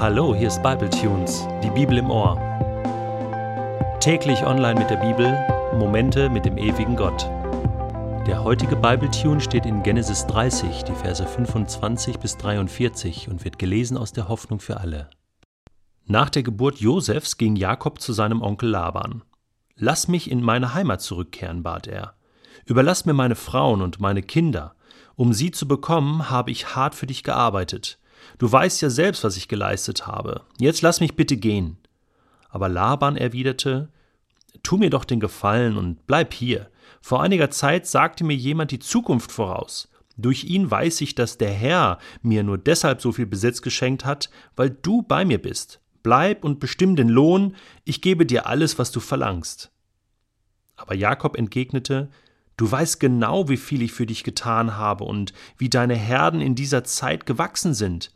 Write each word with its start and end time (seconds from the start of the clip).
Hallo, 0.00 0.32
hier 0.32 0.46
ist 0.46 0.62
Bible 0.62 0.88
Tunes, 0.90 1.48
die 1.60 1.70
Bibel 1.70 1.98
im 1.98 2.08
Ohr. 2.08 2.36
Täglich 3.98 4.46
online 4.46 4.78
mit 4.78 4.90
der 4.90 4.98
Bibel, 4.98 5.36
Momente 5.76 6.30
mit 6.30 6.44
dem 6.44 6.56
ewigen 6.56 6.94
Gott. 6.94 7.24
Der 8.24 8.44
heutige 8.44 8.76
Bible 8.76 9.10
Tune 9.10 9.40
steht 9.40 9.66
in 9.66 9.82
Genesis 9.82 10.24
30, 10.28 10.84
die 10.84 10.94
Verse 10.94 11.26
25 11.26 12.20
bis 12.20 12.36
43 12.36 13.28
und 13.28 13.44
wird 13.44 13.58
gelesen 13.58 13.96
aus 13.96 14.12
der 14.12 14.28
Hoffnung 14.28 14.60
für 14.60 14.78
alle. 14.78 15.10
Nach 16.06 16.30
der 16.30 16.44
Geburt 16.44 16.78
Josefs 16.78 17.36
ging 17.36 17.56
Jakob 17.56 18.00
zu 18.00 18.12
seinem 18.12 18.40
Onkel 18.40 18.68
Laban. 18.68 19.24
Lass 19.74 20.06
mich 20.06 20.30
in 20.30 20.42
meine 20.42 20.74
Heimat 20.74 21.02
zurückkehren, 21.02 21.64
bat 21.64 21.88
er. 21.88 22.14
Überlass 22.66 23.04
mir 23.04 23.14
meine 23.14 23.34
Frauen 23.34 23.82
und 23.82 23.98
meine 23.98 24.22
Kinder. 24.22 24.76
Um 25.16 25.32
sie 25.32 25.50
zu 25.50 25.66
bekommen, 25.66 26.30
habe 26.30 26.52
ich 26.52 26.76
hart 26.76 26.94
für 26.94 27.08
dich 27.08 27.24
gearbeitet. 27.24 27.98
Du 28.38 28.50
weißt 28.50 28.80
ja 28.82 28.90
selbst, 28.90 29.24
was 29.24 29.36
ich 29.36 29.48
geleistet 29.48 30.06
habe. 30.06 30.42
Jetzt 30.58 30.82
lass 30.82 31.00
mich 31.00 31.16
bitte 31.16 31.36
gehen. 31.36 31.78
Aber 32.50 32.68
Laban 32.68 33.16
erwiderte, 33.16 33.90
Tu 34.62 34.76
mir 34.76 34.90
doch 34.90 35.04
den 35.04 35.20
Gefallen 35.20 35.76
und 35.76 36.06
bleib 36.06 36.34
hier. 36.34 36.70
Vor 37.00 37.22
einiger 37.22 37.50
Zeit 37.50 37.86
sagte 37.86 38.24
mir 38.24 38.36
jemand 38.36 38.70
die 38.70 38.78
Zukunft 38.78 39.30
voraus. 39.32 39.88
Durch 40.16 40.44
ihn 40.44 40.70
weiß 40.70 41.00
ich, 41.02 41.14
dass 41.14 41.38
der 41.38 41.52
Herr 41.52 41.98
mir 42.22 42.42
nur 42.42 42.58
deshalb 42.58 43.00
so 43.00 43.12
viel 43.12 43.26
Besitz 43.26 43.62
geschenkt 43.62 44.04
hat, 44.04 44.30
weil 44.56 44.70
du 44.70 45.02
bei 45.02 45.24
mir 45.24 45.40
bist. 45.40 45.80
Bleib 46.02 46.44
und 46.44 46.60
bestimm 46.60 46.96
den 46.96 47.08
Lohn, 47.08 47.54
ich 47.84 48.02
gebe 48.02 48.26
dir 48.26 48.46
alles, 48.46 48.78
was 48.78 48.90
du 48.90 49.00
verlangst. 49.00 49.70
Aber 50.76 50.94
Jakob 50.94 51.36
entgegnete, 51.36 52.10
Du 52.58 52.70
weißt 52.70 52.98
genau, 52.98 53.48
wie 53.48 53.56
viel 53.56 53.82
ich 53.82 53.92
für 53.92 54.04
dich 54.04 54.24
getan 54.24 54.76
habe 54.76 55.04
und 55.04 55.32
wie 55.56 55.70
deine 55.70 55.94
Herden 55.94 56.40
in 56.40 56.56
dieser 56.56 56.82
Zeit 56.82 57.24
gewachsen 57.24 57.72
sind. 57.72 58.10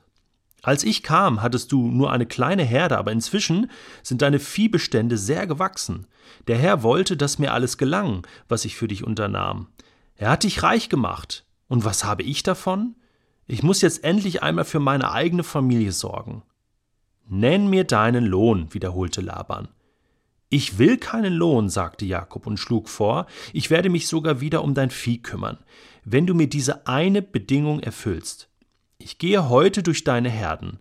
Als 0.62 0.82
ich 0.82 1.04
kam, 1.04 1.42
hattest 1.42 1.70
du 1.70 1.88
nur 1.88 2.12
eine 2.12 2.26
kleine 2.26 2.64
Herde, 2.64 2.98
aber 2.98 3.12
inzwischen 3.12 3.70
sind 4.02 4.20
deine 4.20 4.40
Viehbestände 4.40 5.16
sehr 5.16 5.46
gewachsen. 5.46 6.06
Der 6.48 6.58
Herr 6.58 6.82
wollte, 6.82 7.16
dass 7.16 7.38
mir 7.38 7.52
alles 7.52 7.78
gelang, 7.78 8.26
was 8.48 8.64
ich 8.64 8.76
für 8.76 8.88
dich 8.88 9.04
unternahm. 9.04 9.68
Er 10.16 10.30
hat 10.30 10.42
dich 10.42 10.62
reich 10.62 10.88
gemacht. 10.88 11.46
Und 11.68 11.84
was 11.84 12.04
habe 12.04 12.24
ich 12.24 12.42
davon? 12.42 12.96
Ich 13.46 13.62
muss 13.62 13.80
jetzt 13.80 14.02
endlich 14.02 14.42
einmal 14.42 14.64
für 14.64 14.80
meine 14.80 15.12
eigene 15.12 15.44
Familie 15.44 15.92
sorgen. 15.92 16.42
Nenn 17.28 17.68
mir 17.68 17.84
deinen 17.84 18.24
Lohn, 18.24 18.74
wiederholte 18.74 19.20
Laban. 19.20 19.68
Ich 20.54 20.76
will 20.76 20.98
keinen 20.98 21.32
Lohn, 21.32 21.70
sagte 21.70 22.04
Jakob 22.04 22.46
und 22.46 22.58
schlug 22.58 22.90
vor, 22.90 23.24
ich 23.54 23.70
werde 23.70 23.88
mich 23.88 24.06
sogar 24.06 24.42
wieder 24.42 24.62
um 24.62 24.74
dein 24.74 24.90
Vieh 24.90 25.16
kümmern, 25.16 25.56
wenn 26.04 26.26
du 26.26 26.34
mir 26.34 26.46
diese 26.46 26.86
eine 26.86 27.22
Bedingung 27.22 27.80
erfüllst. 27.80 28.50
Ich 28.98 29.16
gehe 29.16 29.48
heute 29.48 29.82
durch 29.82 30.04
deine 30.04 30.28
Herden 30.28 30.78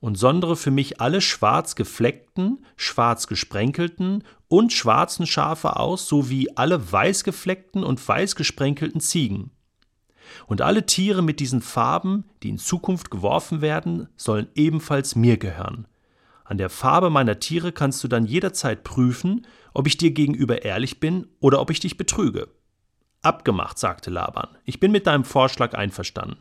und 0.00 0.16
sondere 0.16 0.56
für 0.56 0.70
mich 0.70 1.02
alle 1.02 1.20
schwarz 1.20 1.74
gefleckten, 1.74 2.64
schwarz 2.76 3.26
gesprenkelten 3.26 4.24
und 4.48 4.72
schwarzen 4.72 5.26
Schafe 5.26 5.76
aus, 5.76 6.08
sowie 6.08 6.48
alle 6.54 6.90
weiß 6.90 7.22
gefleckten 7.22 7.84
und 7.84 8.08
weiß 8.08 8.36
gesprenkelten 8.36 9.02
Ziegen. 9.02 9.50
Und 10.46 10.62
alle 10.62 10.86
Tiere 10.86 11.20
mit 11.20 11.40
diesen 11.40 11.60
Farben, 11.60 12.24
die 12.42 12.48
in 12.48 12.58
Zukunft 12.58 13.10
geworfen 13.10 13.60
werden, 13.60 14.08
sollen 14.16 14.48
ebenfalls 14.54 15.14
mir 15.14 15.36
gehören. 15.36 15.86
An 16.50 16.58
der 16.58 16.68
Farbe 16.68 17.10
meiner 17.10 17.38
Tiere 17.38 17.70
kannst 17.70 18.02
du 18.02 18.08
dann 18.08 18.26
jederzeit 18.26 18.82
prüfen, 18.82 19.46
ob 19.72 19.86
ich 19.86 19.98
dir 19.98 20.10
gegenüber 20.10 20.64
ehrlich 20.64 20.98
bin 20.98 21.28
oder 21.38 21.60
ob 21.60 21.70
ich 21.70 21.78
dich 21.78 21.96
betrüge. 21.96 22.48
Abgemacht, 23.22 23.78
sagte 23.78 24.10
Laban. 24.10 24.48
Ich 24.64 24.80
bin 24.80 24.90
mit 24.90 25.06
deinem 25.06 25.22
Vorschlag 25.22 25.74
einverstanden. 25.74 26.38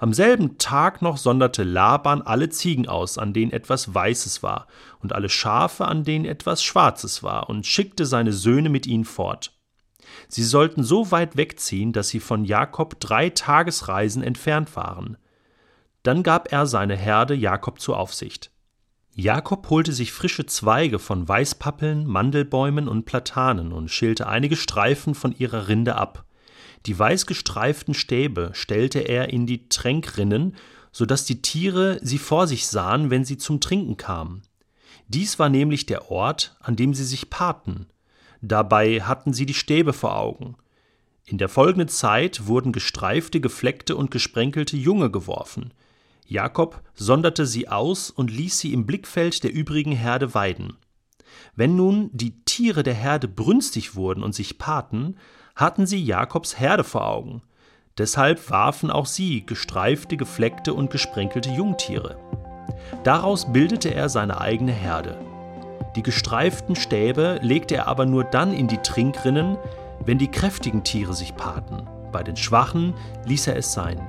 Am 0.00 0.12
selben 0.12 0.58
Tag 0.58 1.02
noch 1.02 1.18
sonderte 1.18 1.62
Laban 1.62 2.22
alle 2.22 2.48
Ziegen 2.48 2.88
aus, 2.88 3.16
an 3.16 3.32
denen 3.32 3.52
etwas 3.52 3.94
Weißes 3.94 4.42
war, 4.42 4.66
und 4.98 5.12
alle 5.12 5.28
Schafe, 5.28 5.86
an 5.86 6.02
denen 6.02 6.24
etwas 6.24 6.60
Schwarzes 6.64 7.22
war, 7.22 7.48
und 7.48 7.66
schickte 7.66 8.06
seine 8.06 8.32
Söhne 8.32 8.70
mit 8.70 8.88
ihnen 8.88 9.04
fort. 9.04 9.52
Sie 10.26 10.42
sollten 10.42 10.82
so 10.82 11.12
weit 11.12 11.36
wegziehen, 11.36 11.92
dass 11.92 12.08
sie 12.08 12.18
von 12.18 12.44
Jakob 12.44 12.98
drei 12.98 13.30
Tagesreisen 13.30 14.24
entfernt 14.24 14.74
waren. 14.74 15.16
Dann 16.02 16.24
gab 16.24 16.50
er 16.50 16.66
seine 16.66 16.96
Herde 16.96 17.34
Jakob 17.34 17.80
zur 17.80 17.96
Aufsicht. 17.96 18.50
Jakob 19.20 19.68
holte 19.68 19.92
sich 19.92 20.12
frische 20.12 20.46
Zweige 20.46 20.98
von 20.98 21.28
Weißpappeln, 21.28 22.06
Mandelbäumen 22.06 22.88
und 22.88 23.04
Platanen 23.04 23.70
und 23.70 23.90
schälte 23.90 24.26
einige 24.26 24.56
Streifen 24.56 25.14
von 25.14 25.36
ihrer 25.36 25.68
Rinde 25.68 25.96
ab. 25.96 26.24
Die 26.86 26.98
weißgestreiften 26.98 27.92
Stäbe 27.92 28.50
stellte 28.54 29.00
er 29.00 29.28
in 29.28 29.46
die 29.46 29.68
Tränkrinnen, 29.68 30.56
so 30.90 31.04
dass 31.04 31.26
die 31.26 31.42
Tiere 31.42 31.98
sie 32.00 32.16
vor 32.16 32.46
sich 32.46 32.66
sahen, 32.66 33.10
wenn 33.10 33.26
sie 33.26 33.36
zum 33.36 33.60
Trinken 33.60 33.98
kamen. 33.98 34.40
Dies 35.08 35.38
war 35.38 35.50
nämlich 35.50 35.84
der 35.84 36.10
Ort, 36.10 36.56
an 36.60 36.76
dem 36.76 36.94
sie 36.94 37.04
sich 37.04 37.28
paarten. 37.28 37.88
Dabei 38.40 39.02
hatten 39.02 39.34
sie 39.34 39.44
die 39.44 39.52
Stäbe 39.52 39.92
vor 39.92 40.16
Augen. 40.16 40.56
In 41.26 41.36
der 41.36 41.50
folgenden 41.50 41.88
Zeit 41.88 42.46
wurden 42.46 42.72
gestreifte, 42.72 43.42
gefleckte 43.42 43.96
und 43.96 44.10
gesprenkelte 44.10 44.78
Junge 44.78 45.10
geworfen. 45.10 45.74
Jakob 46.30 46.80
sonderte 46.94 47.44
sie 47.44 47.68
aus 47.68 48.08
und 48.08 48.30
ließ 48.30 48.60
sie 48.60 48.72
im 48.72 48.86
Blickfeld 48.86 49.42
der 49.42 49.52
übrigen 49.52 49.90
Herde 49.90 50.32
weiden. 50.32 50.76
Wenn 51.56 51.74
nun 51.74 52.08
die 52.12 52.44
Tiere 52.44 52.84
der 52.84 52.94
Herde 52.94 53.26
brünstig 53.26 53.96
wurden 53.96 54.22
und 54.22 54.32
sich 54.32 54.56
paarten, 54.56 55.16
hatten 55.56 55.86
sie 55.86 56.02
Jakobs 56.02 56.60
Herde 56.60 56.84
vor 56.84 57.04
Augen. 57.08 57.42
Deshalb 57.98 58.48
warfen 58.48 58.92
auch 58.92 59.06
sie 59.06 59.44
gestreifte, 59.44 60.16
gefleckte 60.16 60.72
und 60.72 60.92
gesprenkelte 60.92 61.50
Jungtiere. 61.50 62.16
Daraus 63.02 63.52
bildete 63.52 63.92
er 63.92 64.08
seine 64.08 64.40
eigene 64.40 64.72
Herde. 64.72 65.18
Die 65.96 66.02
gestreiften 66.04 66.76
Stäbe 66.76 67.40
legte 67.42 67.74
er 67.74 67.88
aber 67.88 68.06
nur 68.06 68.22
dann 68.22 68.52
in 68.52 68.68
die 68.68 68.78
Trinkrinnen, 68.78 69.58
wenn 70.04 70.18
die 70.18 70.30
kräftigen 70.30 70.84
Tiere 70.84 71.12
sich 71.12 71.34
paarten. 71.34 71.88
Bei 72.12 72.22
den 72.22 72.36
schwachen 72.36 72.94
ließ 73.26 73.48
er 73.48 73.56
es 73.56 73.72
sein. 73.72 74.00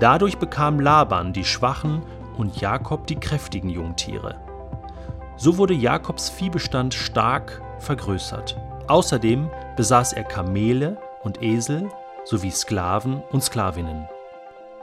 Dadurch 0.00 0.38
bekam 0.38 0.78
Laban 0.78 1.32
die 1.32 1.44
schwachen 1.44 2.02
und 2.36 2.60
Jakob 2.60 3.06
die 3.06 3.16
kräftigen 3.16 3.68
Jungtiere. 3.68 4.36
So 5.36 5.56
wurde 5.56 5.74
Jakobs 5.74 6.30
Viehbestand 6.30 6.94
stark 6.94 7.62
vergrößert. 7.80 8.56
Außerdem 8.86 9.50
besaß 9.76 10.12
er 10.12 10.24
Kamele 10.24 10.96
und 11.22 11.42
Esel 11.42 11.90
sowie 12.24 12.50
Sklaven 12.50 13.22
und 13.30 13.42
Sklavinnen. 13.42 14.08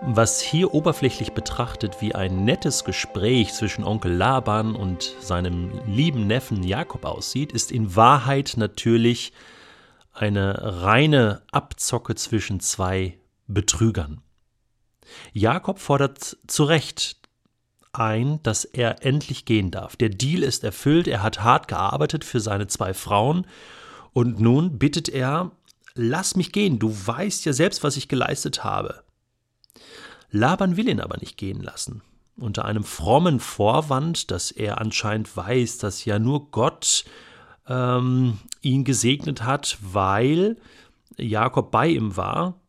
Was 0.02 0.42
hier 0.42 0.74
oberflächlich 0.74 1.32
betrachtet 1.32 2.02
wie 2.02 2.14
ein 2.14 2.44
nettes 2.44 2.84
Gespräch 2.84 3.54
zwischen 3.54 3.86
Onkel 3.86 4.14
Laban 4.14 4.76
und 4.76 5.16
seinem 5.22 5.72
lieben 5.88 6.28
Neffen 6.28 6.64
Jakob 6.64 7.06
aussieht, 7.06 7.54
ist 7.54 7.72
in 7.72 7.96
Wahrheit 7.96 8.56
natürlich 8.58 9.32
eine 10.14 10.84
reine 10.84 11.42
Abzocke 11.52 12.16
zwischen 12.16 12.60
zwei 12.60 13.18
Betrügern. 13.48 14.22
Jakob 15.34 15.80
fordert 15.80 16.38
zu 16.48 16.64
Recht 16.64 17.18
ein, 17.94 18.42
dass 18.44 18.66
er 18.66 19.06
endlich 19.06 19.46
gehen 19.46 19.72
darf. 19.72 19.96
Der 19.96 20.10
Deal 20.10 20.44
ist 20.44 20.64
erfüllt, 20.64 21.08
er 21.08 21.24
hat 21.24 21.44
hart 21.44 21.68
gearbeitet 21.68 22.24
für 22.24 22.40
seine 22.40 22.68
zwei 22.68 22.94
Frauen 22.94 23.48
und 24.14 24.40
nun 24.40 24.78
bittet 24.78 25.10
er, 25.10 25.52
lass 25.94 26.36
mich 26.36 26.52
gehen, 26.52 26.80
du 26.80 26.90
weißt 26.90 27.46
ja 27.46 27.54
selbst, 27.54 27.84
was 27.84 27.98
ich 27.98 28.08
geleistet 28.08 28.64
habe. 28.64 29.04
Laban 30.32 30.78
will 30.78 30.90
ihn 30.90 31.00
aber 31.00 31.18
nicht 31.18 31.38
gehen 31.38 31.62
lassen. 31.62 32.02
Unter 32.38 32.66
einem 32.66 32.84
frommen 32.84 33.40
Vorwand, 33.40 34.30
dass 34.30 34.52
er 34.52 34.82
anscheinend 34.82 35.36
weiß, 35.36 35.78
dass 35.78 36.04
ja 36.04 36.20
nur 36.20 36.52
Gott 36.52 37.06
ähm, 37.68 38.40
ihn 38.62 38.84
gesegnet 38.84 39.44
hat, 39.44 39.78
weil 39.82 40.58
Jakob 41.18 41.72
bei 41.72 41.88
ihm 41.88 42.18
war, 42.18 42.60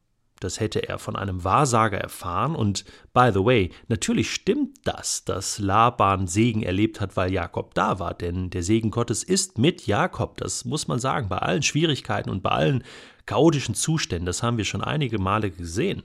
das 0.40 0.60
hätte 0.60 0.88
er 0.88 0.98
von 0.98 1.16
einem 1.16 1.44
Wahrsager 1.44 1.98
erfahren. 1.98 2.54
Und 2.54 2.84
by 3.14 3.30
the 3.32 3.44
way, 3.44 3.70
natürlich 3.88 4.30
stimmt 4.32 4.78
das, 4.84 5.24
dass 5.24 5.58
Laban 5.58 6.26
Segen 6.26 6.62
erlebt 6.62 7.00
hat, 7.00 7.16
weil 7.16 7.32
Jakob 7.32 7.74
da 7.74 7.98
war. 7.98 8.14
Denn 8.14 8.50
der 8.50 8.62
Segen 8.62 8.90
Gottes 8.90 9.22
ist 9.22 9.58
mit 9.58 9.86
Jakob. 9.86 10.36
Das 10.38 10.64
muss 10.64 10.88
man 10.88 10.98
sagen, 10.98 11.28
bei 11.28 11.38
allen 11.38 11.62
Schwierigkeiten 11.62 12.30
und 12.30 12.42
bei 12.42 12.50
allen 12.50 12.84
chaotischen 13.24 13.74
Zuständen. 13.74 14.26
Das 14.26 14.42
haben 14.42 14.58
wir 14.58 14.64
schon 14.64 14.84
einige 14.84 15.18
Male 15.18 15.50
gesehen. 15.50 16.02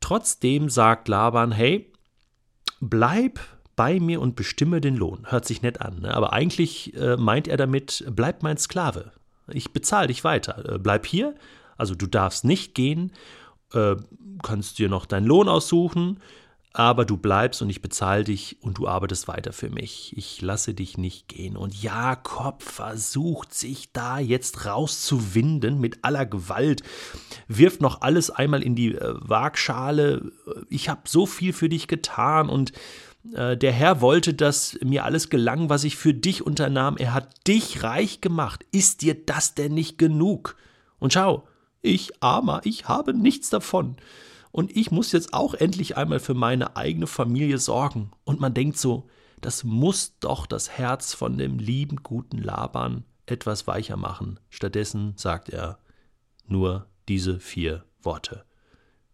Trotzdem 0.00 0.68
sagt 0.68 1.08
Laban, 1.08 1.52
hey, 1.52 1.92
bleib 2.80 3.40
bei 3.76 4.00
mir 4.00 4.20
und 4.20 4.36
bestimme 4.36 4.80
den 4.80 4.96
Lohn. 4.96 5.26
Hört 5.30 5.46
sich 5.46 5.62
nett 5.62 5.80
an, 5.80 6.00
ne? 6.00 6.14
aber 6.14 6.32
eigentlich 6.32 6.94
äh, 6.96 7.16
meint 7.16 7.48
er 7.48 7.56
damit, 7.56 8.04
bleib 8.10 8.42
mein 8.42 8.58
Sklave. 8.58 9.12
Ich 9.48 9.72
bezahle 9.72 10.08
dich 10.08 10.22
weiter. 10.24 10.74
Äh, 10.74 10.78
bleib 10.78 11.06
hier 11.06 11.34
also 11.80 11.94
du 11.94 12.06
darfst 12.06 12.44
nicht 12.44 12.74
gehen, 12.74 13.12
äh, 13.72 13.96
kannst 14.42 14.78
dir 14.78 14.88
noch 14.88 15.06
deinen 15.06 15.26
Lohn 15.26 15.48
aussuchen, 15.48 16.20
aber 16.72 17.04
du 17.04 17.16
bleibst 17.16 17.62
und 17.62 17.70
ich 17.70 17.82
bezahle 17.82 18.22
dich 18.22 18.58
und 18.60 18.78
du 18.78 18.86
arbeitest 18.86 19.26
weiter 19.26 19.52
für 19.52 19.70
mich. 19.70 20.16
Ich 20.16 20.40
lasse 20.40 20.72
dich 20.72 20.98
nicht 20.98 21.26
gehen. 21.26 21.56
Und 21.56 21.82
Jakob 21.82 22.62
versucht 22.62 23.52
sich 23.52 23.92
da 23.92 24.20
jetzt 24.20 24.66
rauszuwinden 24.66 25.80
mit 25.80 25.98
aller 26.02 26.26
Gewalt, 26.26 26.84
wirft 27.48 27.80
noch 27.80 28.02
alles 28.02 28.30
einmal 28.30 28.62
in 28.62 28.76
die 28.76 28.94
äh, 28.94 29.14
Waagschale. 29.18 30.30
Ich 30.68 30.88
habe 30.88 31.02
so 31.06 31.26
viel 31.26 31.52
für 31.52 31.68
dich 31.68 31.88
getan 31.88 32.48
und 32.48 32.72
äh, 33.34 33.56
der 33.56 33.72
Herr 33.72 34.00
wollte, 34.00 34.32
dass 34.32 34.78
mir 34.82 35.04
alles 35.04 35.28
gelang, 35.28 35.70
was 35.70 35.82
ich 35.82 35.96
für 35.96 36.14
dich 36.14 36.46
unternahm. 36.46 36.96
Er 36.96 37.14
hat 37.14 37.48
dich 37.48 37.82
reich 37.82 38.20
gemacht. 38.20 38.64
Ist 38.70 39.02
dir 39.02 39.14
das 39.14 39.54
denn 39.54 39.74
nicht 39.74 39.98
genug? 39.98 40.56
Und 41.00 41.12
schau, 41.12 41.48
ich, 41.82 42.22
armer, 42.22 42.60
ich 42.64 42.88
habe 42.88 43.14
nichts 43.14 43.50
davon. 43.50 43.96
Und 44.52 44.76
ich 44.76 44.90
muss 44.90 45.12
jetzt 45.12 45.32
auch 45.32 45.54
endlich 45.54 45.96
einmal 45.96 46.20
für 46.20 46.34
meine 46.34 46.76
eigene 46.76 47.06
Familie 47.06 47.58
sorgen. 47.58 48.10
Und 48.24 48.40
man 48.40 48.54
denkt 48.54 48.78
so, 48.78 49.08
das 49.40 49.64
muss 49.64 50.18
doch 50.18 50.46
das 50.46 50.70
Herz 50.70 51.14
von 51.14 51.38
dem 51.38 51.58
lieben, 51.58 52.02
guten 52.02 52.38
Laban 52.38 53.04
etwas 53.26 53.66
weicher 53.66 53.96
machen. 53.96 54.40
Stattdessen 54.50 55.14
sagt 55.16 55.48
er 55.48 55.78
nur 56.46 56.86
diese 57.08 57.38
vier 57.38 57.84
Worte. 58.02 58.44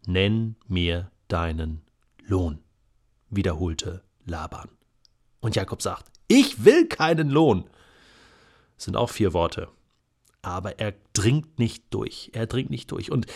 Nenn 0.06 0.56
mir 0.66 1.10
deinen 1.28 1.82
Lohn, 2.26 2.60
wiederholte 3.28 4.02
Laban. 4.24 4.68
Und 5.40 5.54
Jakob 5.54 5.82
sagt, 5.82 6.10
ich 6.28 6.64
will 6.64 6.86
keinen 6.86 7.30
Lohn. 7.30 7.68
Das 8.76 8.84
sind 8.84 8.96
auch 8.96 9.10
vier 9.10 9.32
Worte. 9.32 9.68
Aber 10.46 10.78
er 10.78 10.94
dringt 11.12 11.58
nicht 11.58 11.82
durch. 11.90 12.30
Er 12.32 12.46
dringt 12.46 12.70
nicht 12.70 12.92
durch. 12.92 13.10
Und 13.10 13.26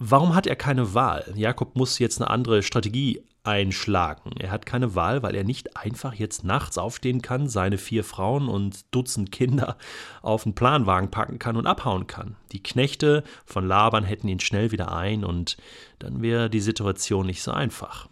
warum 0.00 0.34
hat 0.34 0.48
er 0.48 0.56
keine 0.56 0.92
Wahl? 0.92 1.32
Jakob 1.36 1.76
muss 1.76 2.00
jetzt 2.00 2.20
eine 2.20 2.28
andere 2.28 2.64
Strategie 2.64 3.22
einschlagen. 3.44 4.32
Er 4.40 4.50
hat 4.50 4.66
keine 4.66 4.96
Wahl, 4.96 5.22
weil 5.22 5.36
er 5.36 5.44
nicht 5.44 5.76
einfach 5.76 6.14
jetzt 6.14 6.42
nachts 6.42 6.76
aufstehen 6.76 7.22
kann, 7.22 7.48
seine 7.48 7.78
vier 7.78 8.02
Frauen 8.02 8.48
und 8.48 8.92
Dutzend 8.92 9.30
Kinder 9.30 9.78
auf 10.20 10.42
den 10.42 10.56
Planwagen 10.56 11.12
packen 11.12 11.38
kann 11.38 11.56
und 11.56 11.68
abhauen 11.68 12.08
kann. 12.08 12.34
Die 12.50 12.64
Knechte 12.64 13.22
von 13.46 13.64
Laban 13.64 14.02
hätten 14.02 14.26
ihn 14.26 14.40
schnell 14.40 14.72
wieder 14.72 14.90
ein 14.90 15.24
und 15.24 15.56
dann 16.00 16.20
wäre 16.20 16.50
die 16.50 16.58
Situation 16.58 17.26
nicht 17.26 17.44
so 17.44 17.52
einfach. 17.52 18.08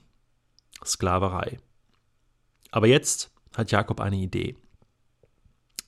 Sklaverei. 0.84 1.58
Aber 2.70 2.86
jetzt 2.86 3.32
hat 3.56 3.72
Jakob 3.72 4.00
eine 4.00 4.16
Idee. 4.16 4.54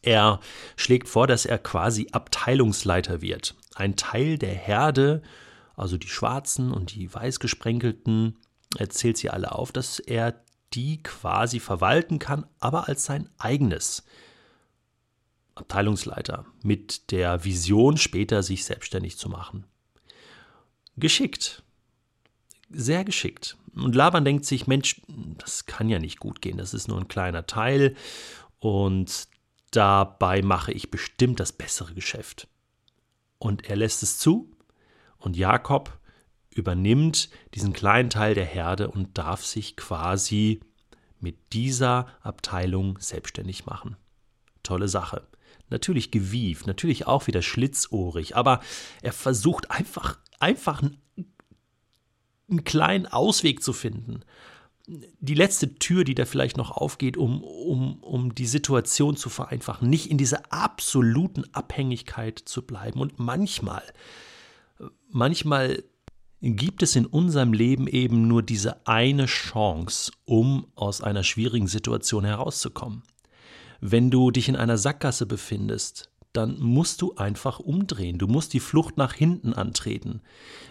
Er 0.02 0.40
schlägt 0.76 1.08
vor, 1.08 1.26
dass 1.26 1.44
er 1.44 1.58
quasi 1.58 2.08
Abteilungsleiter 2.12 3.20
wird. 3.20 3.56
Ein 3.74 3.96
Teil 3.96 4.38
der 4.38 4.54
Herde, 4.54 5.22
also 5.76 5.96
die 5.96 6.08
Schwarzen 6.08 6.72
und 6.72 6.94
die 6.94 7.12
Weißgesprenkelten, 7.12 8.36
er 8.76 8.90
zählt 8.90 9.16
sie 9.16 9.30
alle 9.30 9.52
auf, 9.52 9.72
dass 9.72 9.98
er 9.98 10.40
die 10.74 11.02
quasi 11.02 11.60
verwalten 11.60 12.18
kann, 12.18 12.46
aber 12.60 12.88
als 12.88 13.04
sein 13.04 13.28
eigenes. 13.38 14.04
Abteilungsleiter 15.54 16.44
mit 16.62 17.10
der 17.10 17.44
Vision, 17.44 17.96
später 17.96 18.42
sich 18.42 18.64
selbstständig 18.64 19.16
zu 19.16 19.28
machen. 19.28 19.64
Geschickt. 20.96 21.62
Sehr 22.70 23.04
geschickt. 23.04 23.56
Und 23.74 23.94
Laban 23.94 24.24
denkt 24.24 24.44
sich, 24.44 24.66
Mensch, 24.66 25.00
das 25.38 25.66
kann 25.66 25.88
ja 25.88 25.98
nicht 25.98 26.18
gut 26.18 26.42
gehen, 26.42 26.58
das 26.58 26.74
ist 26.74 26.88
nur 26.88 26.98
ein 26.98 27.08
kleiner 27.08 27.46
Teil 27.46 27.96
und 28.58 29.28
dabei 29.70 30.42
mache 30.42 30.72
ich 30.72 30.90
bestimmt 30.90 31.40
das 31.40 31.52
bessere 31.52 31.94
Geschäft. 31.94 32.48
Und 33.38 33.68
er 33.68 33.76
lässt 33.76 34.02
es 34.02 34.18
zu 34.18 34.50
und 35.18 35.36
Jakob 35.36 35.98
übernimmt 36.50 37.30
diesen 37.54 37.72
kleinen 37.72 38.10
Teil 38.10 38.34
der 38.34 38.44
Herde 38.44 38.90
und 38.90 39.16
darf 39.16 39.44
sich 39.44 39.76
quasi 39.76 40.60
mit 41.20 41.52
dieser 41.52 42.06
Abteilung 42.20 42.98
selbstständig 43.00 43.66
machen. 43.66 43.96
Tolle 44.62 44.88
Sache. 44.88 45.26
Natürlich 45.70 46.10
gewieft, 46.10 46.66
natürlich 46.66 47.06
auch 47.06 47.26
wieder 47.26 47.42
schlitzohrig, 47.42 48.36
aber 48.36 48.60
er 49.02 49.12
versucht 49.12 49.70
einfach, 49.70 50.18
einfach 50.40 50.82
einen 50.82 52.64
kleinen 52.64 53.06
Ausweg 53.06 53.62
zu 53.62 53.72
finden. 53.72 54.22
Die 54.88 55.34
letzte 55.34 55.74
Tür, 55.74 56.02
die 56.02 56.14
da 56.14 56.24
vielleicht 56.24 56.56
noch 56.56 56.70
aufgeht, 56.70 57.18
um, 57.18 57.44
um, 57.44 58.02
um 58.02 58.34
die 58.34 58.46
Situation 58.46 59.16
zu 59.16 59.28
vereinfachen, 59.28 59.90
nicht 59.90 60.10
in 60.10 60.16
dieser 60.16 60.50
absoluten 60.50 61.44
Abhängigkeit 61.52 62.38
zu 62.38 62.62
bleiben. 62.62 63.00
Und 63.00 63.18
manchmal, 63.18 63.82
manchmal 65.10 65.84
gibt 66.40 66.82
es 66.82 66.96
in 66.96 67.04
unserem 67.04 67.52
Leben 67.52 67.86
eben 67.86 68.28
nur 68.28 68.42
diese 68.42 68.86
eine 68.86 69.26
Chance, 69.26 70.12
um 70.24 70.68
aus 70.74 71.02
einer 71.02 71.22
schwierigen 71.22 71.66
Situation 71.66 72.24
herauszukommen. 72.24 73.02
Wenn 73.80 74.10
du 74.10 74.30
dich 74.30 74.48
in 74.48 74.56
einer 74.56 74.78
Sackgasse 74.78 75.26
befindest, 75.26 76.10
dann 76.32 76.58
musst 76.60 77.02
du 77.02 77.14
einfach 77.16 77.58
umdrehen. 77.58 78.18
Du 78.18 78.26
musst 78.26 78.52
die 78.52 78.60
Flucht 78.60 78.96
nach 78.96 79.12
hinten 79.12 79.52
antreten. 79.52 80.20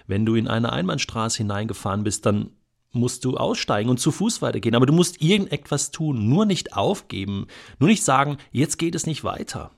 Wenn 0.06 0.26
du 0.26 0.36
in 0.36 0.48
eine 0.48 0.72
Einbahnstraße 0.72 1.38
hineingefahren 1.38 2.04
bist, 2.04 2.26
dann 2.26 2.52
musst 2.98 3.26
du 3.26 3.38
aussteigen 3.38 3.90
und 3.90 4.00
zu 4.00 4.12
Fuß 4.12 4.42
weitergehen. 4.42 4.76
Aber 4.76 4.86
du 4.86 4.94
musst 4.94 5.22
irgendetwas 5.22 5.92
tun, 5.92 6.28
nur 6.28 6.46
nicht 6.46 6.74
aufgeben, 6.74 7.48
nur 7.80 7.90
nicht 7.90 8.04
sagen, 8.04 8.38
jetzt 8.52 8.78
geht 8.78 8.96
es 8.96 9.06
nicht 9.06 9.24
weiter. 9.24 9.72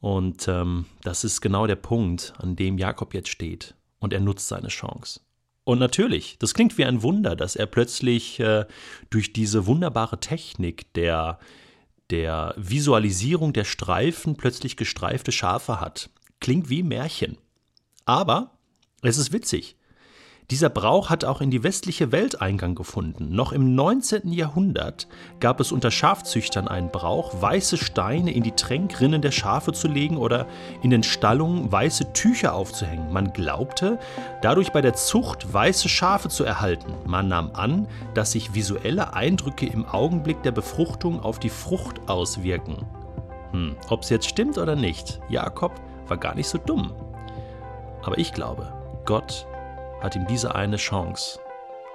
Und 0.00 0.48
ähm, 0.48 0.86
das 1.02 1.22
ist 1.22 1.40
genau 1.40 1.66
der 1.66 1.76
Punkt, 1.76 2.34
an 2.38 2.56
dem 2.56 2.76
Jakob 2.76 3.14
jetzt 3.14 3.28
steht 3.28 3.76
und 4.00 4.12
er 4.12 4.20
nutzt 4.20 4.48
seine 4.48 4.68
Chance. 4.68 5.20
Und 5.64 5.78
natürlich, 5.78 6.36
das 6.40 6.54
klingt 6.54 6.76
wie 6.76 6.84
ein 6.84 7.02
Wunder, 7.02 7.36
dass 7.36 7.54
er 7.54 7.66
plötzlich 7.66 8.40
äh, 8.40 8.66
durch 9.10 9.32
diese 9.32 9.66
wunderbare 9.66 10.18
Technik 10.18 10.92
der, 10.94 11.38
der 12.10 12.54
Visualisierung 12.56 13.52
der 13.52 13.64
Streifen 13.64 14.36
plötzlich 14.36 14.76
gestreifte 14.76 15.30
Schafe 15.30 15.80
hat. 15.80 16.10
Klingt 16.40 16.68
wie 16.68 16.82
Märchen. 16.82 17.38
Aber 18.04 18.50
es 19.02 19.18
ist 19.18 19.32
witzig. 19.32 19.76
Dieser 20.50 20.68
Brauch 20.68 21.08
hat 21.08 21.24
auch 21.24 21.40
in 21.40 21.50
die 21.50 21.62
westliche 21.62 22.12
Welt 22.12 22.42
Eingang 22.42 22.74
gefunden. 22.74 23.34
Noch 23.34 23.52
im 23.52 23.74
19. 23.74 24.32
Jahrhundert 24.32 25.06
gab 25.40 25.60
es 25.60 25.72
unter 25.72 25.90
Schafzüchtern 25.90 26.68
einen 26.68 26.90
Brauch, 26.90 27.40
weiße 27.40 27.78
Steine 27.78 28.32
in 28.32 28.42
die 28.42 28.52
Tränkrinnen 28.52 29.22
der 29.22 29.30
Schafe 29.30 29.72
zu 29.72 29.88
legen 29.88 30.18
oder 30.18 30.46
in 30.82 30.90
den 30.90 31.04
Stallungen 31.04 31.70
weiße 31.70 32.12
Tücher 32.12 32.54
aufzuhängen. 32.54 33.12
Man 33.12 33.32
glaubte, 33.32 33.98
dadurch 34.42 34.72
bei 34.72 34.82
der 34.82 34.94
Zucht 34.94 35.52
weiße 35.52 35.88
Schafe 35.88 36.28
zu 36.28 36.44
erhalten. 36.44 36.92
Man 37.06 37.28
nahm 37.28 37.52
an, 37.54 37.88
dass 38.14 38.32
sich 38.32 38.52
visuelle 38.54 39.14
Eindrücke 39.14 39.66
im 39.66 39.86
Augenblick 39.86 40.42
der 40.42 40.52
Befruchtung 40.52 41.20
auf 41.20 41.38
die 41.38 41.50
Frucht 41.50 42.08
auswirken. 42.08 42.84
Hm, 43.52 43.76
ob 43.88 44.02
es 44.02 44.10
jetzt 44.10 44.28
stimmt 44.28 44.58
oder 44.58 44.76
nicht, 44.76 45.20
Jakob 45.28 45.80
war 46.08 46.16
gar 46.16 46.34
nicht 46.34 46.48
so 46.48 46.58
dumm. 46.58 46.92
Aber 48.02 48.18
ich 48.18 48.32
glaube, 48.32 48.72
Gott 49.04 49.46
hat 50.02 50.16
ihm 50.16 50.26
diese 50.26 50.54
eine 50.54 50.76
Chance 50.76 51.38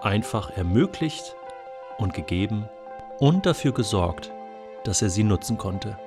einfach 0.02 0.50
ermöglicht 0.56 1.36
und 1.98 2.14
gegeben 2.14 2.70
und 3.20 3.46
dafür 3.46 3.74
gesorgt, 3.74 4.32
dass 4.84 5.02
er 5.02 5.10
sie 5.10 5.24
nutzen 5.24 5.58
konnte. 5.58 5.98